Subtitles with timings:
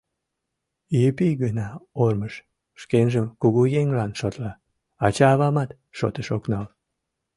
[1.05, 1.67] Епи гына
[2.05, 2.33] ормыж,
[2.81, 4.51] шкенжым кугу еҥлан шотла,
[5.05, 6.65] ача-авамат шотыш ок нал.